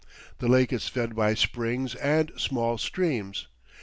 The 0.39 0.47
lake 0.47 0.73
is 0.73 0.87
fed 0.87 1.15
by 1.15 1.35
springs 1.35 1.93
and 1.93 2.31
small 2.35 2.79
streams. 2.79 3.45